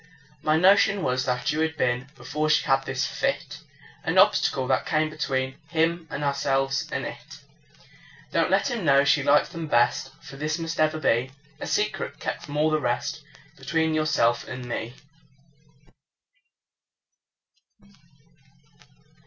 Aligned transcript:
My 0.41 0.57
notion 0.57 1.03
was 1.03 1.25
that 1.25 1.51
you 1.51 1.59
had 1.59 1.77
been 1.77 2.07
(Before 2.15 2.49
she 2.49 2.65
had 2.65 2.85
this 2.87 3.05
fit) 3.05 3.59
An 4.03 4.17
obstacle 4.17 4.65
that 4.65 4.83
came 4.87 5.11
between 5.11 5.59
Him 5.67 6.07
and 6.09 6.23
ourselves 6.23 6.89
and 6.91 7.05
it. 7.05 7.37
Don't 8.31 8.49
let 8.49 8.71
him 8.71 8.83
know 8.83 9.03
she 9.03 9.21
liked 9.21 9.51
them 9.51 9.67
best, 9.67 10.09
For 10.23 10.37
this 10.37 10.57
must 10.57 10.79
ever 10.79 10.99
be 10.99 11.29
A 11.59 11.67
secret, 11.67 12.19
kept 12.19 12.45
from 12.45 12.57
all 12.57 12.71
the 12.71 12.79
rest, 12.81 13.21
Between 13.57 13.93
yourself 13.93 14.47
and 14.47 14.65
me. 14.67 14.95